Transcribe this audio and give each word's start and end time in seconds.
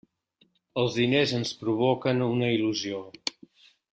Els 0.83 0.95
diners 1.01 1.33
ens 1.41 1.51
provoquen 1.61 2.25
una 2.31 2.51
il·lusió. 2.57 3.05